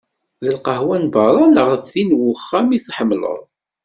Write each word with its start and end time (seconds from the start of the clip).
D 0.41 0.45
lqahwa 0.55 0.95
n 1.03 1.05
berra 1.13 1.45
neɣ 1.47 1.67
d 1.81 1.83
tin 1.91 2.09
n 2.21 2.25
uxxam 2.33 2.67
i 2.71 2.79
tḥemmleḍ? 2.85 3.39